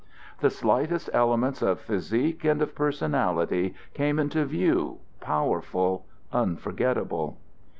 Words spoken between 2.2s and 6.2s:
and of personality came into view powerful,